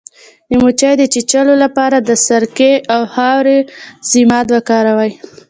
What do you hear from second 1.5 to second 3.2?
لپاره د سرکې او